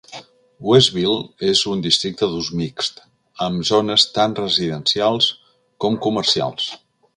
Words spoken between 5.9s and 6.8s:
comercials.